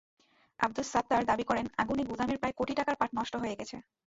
[0.59, 3.75] আবদুস সাত্তার দাবি করেন, আগুনে গুদামের প্রায় কোটি টাকার পাট নষ্ট হয়ে গেছে।